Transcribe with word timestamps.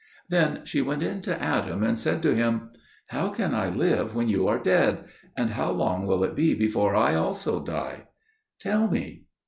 Then 0.29 0.65
she 0.65 0.81
went 0.81 1.03
in 1.03 1.21
to 1.21 1.39
Adam, 1.39 1.83
and 1.83 1.99
said 1.99 2.23
to 2.23 2.33
him, 2.33 2.71
"How 3.09 3.29
can 3.29 3.53
I 3.53 3.69
live 3.69 4.15
when 4.15 4.29
you 4.29 4.47
are 4.47 4.57
dead? 4.57 5.03
and 5.37 5.51
how 5.51 5.69
long 5.69 6.07
will 6.07 6.23
it 6.23 6.35
be 6.35 6.55
before 6.55 6.95
I 6.95 7.13
also 7.13 7.63
die? 7.63 8.07
Tell 8.59 8.87
me." 8.89 9.25